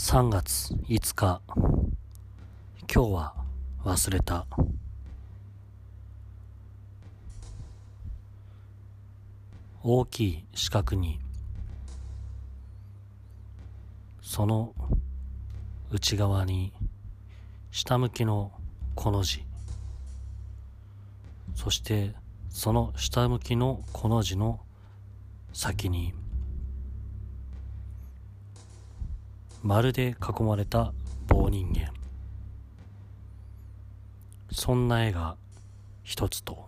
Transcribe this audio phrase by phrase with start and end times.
[0.00, 1.42] 3月5日。
[2.88, 3.34] 今日は
[3.84, 4.46] 忘れた。
[9.82, 11.18] 大きい四角に。
[14.22, 14.72] その
[15.90, 16.72] 内側に
[17.72, 18.52] 下向きの
[18.94, 19.44] この字。
[21.56, 22.14] そして
[22.50, 24.60] その下向きのこの字の
[25.52, 26.14] 先に。
[29.68, 30.94] 丸で囲まれた
[31.26, 31.92] 棒人間。
[34.50, 35.36] そんな絵が
[36.02, 36.66] 一つと。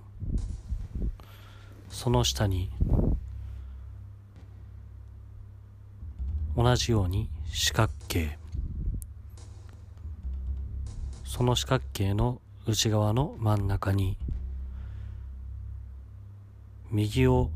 [1.88, 2.70] その下に
[6.54, 8.36] 同じように四角形。
[11.24, 14.18] その四角形の内側の真ん中に
[16.90, 17.50] 右を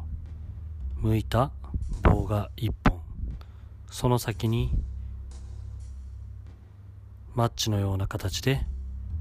[0.96, 1.50] 向いた
[2.00, 2.98] 棒が一本。
[3.90, 4.72] その先に
[7.34, 8.64] マッチのような形で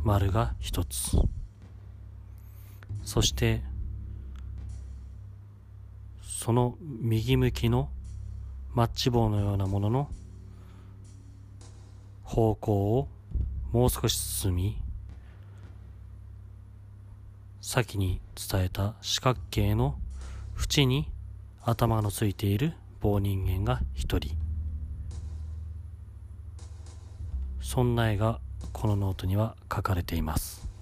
[0.03, 1.17] 丸が一つ。
[3.03, 3.61] そして
[6.21, 7.89] その右向きの
[8.73, 10.09] マッチ棒のようなものの
[12.23, 13.07] 方向を
[13.71, 14.81] もう少し進み
[17.61, 19.97] 先に伝えた四角形の
[20.57, 21.09] 縁に
[21.63, 24.42] 頭のついている棒人間が一人。
[27.63, 28.39] そんな絵が
[28.73, 30.72] このノートには書かれています。